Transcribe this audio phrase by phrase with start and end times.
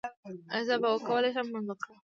[0.53, 1.97] ایا زه به وکولی شم لمونځ وکړم؟